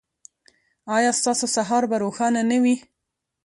ایا 0.95 1.11
ستاسو 1.19 1.45
سهار 1.55 1.83
به 1.89 1.95
روښانه 2.03 2.41
نه 2.51 2.57
وي؟ 2.63 2.75